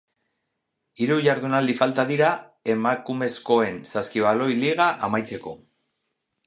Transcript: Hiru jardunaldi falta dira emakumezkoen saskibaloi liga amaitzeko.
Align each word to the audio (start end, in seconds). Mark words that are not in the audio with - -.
Hiru 1.01 1.17
jardunaldi 1.27 1.75
falta 1.81 2.05
dira 2.13 2.31
emakumezkoen 2.75 3.79
saskibaloi 3.93 4.51
liga 4.67 4.93
amaitzeko. 5.11 5.57